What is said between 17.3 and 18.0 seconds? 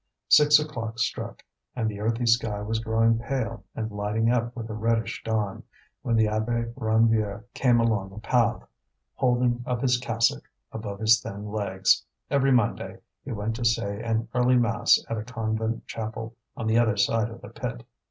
the pit.